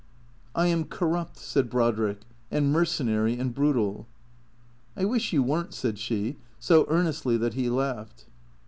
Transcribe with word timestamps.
"I 0.55 0.65
am 0.65 0.85
corrupt," 0.85 1.37
said 1.37 1.69
Brodrick," 1.69 2.21
and 2.51 2.71
mercenary 2.71 3.37
and 3.37 3.53
brutal."" 3.53 4.07
I 4.97 5.05
wish 5.05 5.31
you 5.31 5.43
were 5.43 5.65
n't," 5.65 5.75
said 5.75 5.99
she, 5.99 6.37
so 6.59 6.87
earnestly 6.89 7.37
that 7.37 7.53
he 7.53 7.69
laughed. 7.69 8.25